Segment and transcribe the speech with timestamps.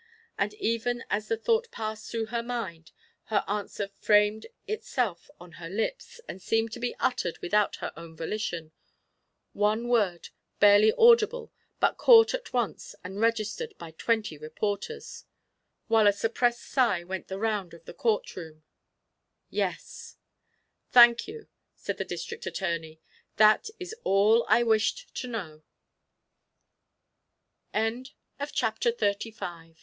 [0.35, 2.91] And, even as the thought passed through her mind,
[3.25, 8.17] her answer framed itself on her lips and seemed to be uttered without her own
[8.17, 8.71] volition;
[9.53, 10.29] one word,
[10.59, 15.25] barely audible, but caught at once and registered by twenty reporters,
[15.87, 18.63] while a suppressed sigh went the round of the court room.
[19.51, 20.17] "Yes."
[20.89, 22.99] "Thank you," said the District Attorney.
[23.35, 25.61] "That is all I wished to know."
[27.71, 28.05] Chapter XXXVI There
[28.41, 29.75] was still cross examination.
[29.75, 29.79] Mr.